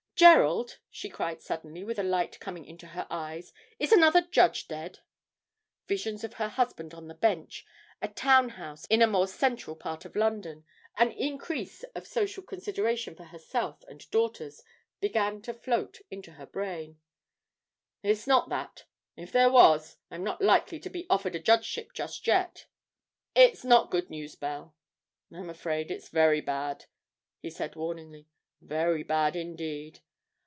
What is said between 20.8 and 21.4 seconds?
to be offered a